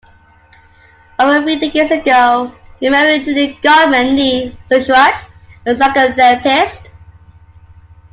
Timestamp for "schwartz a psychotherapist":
4.81-6.87